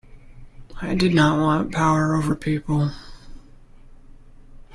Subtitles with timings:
[0.81, 2.91] I did not want power over people.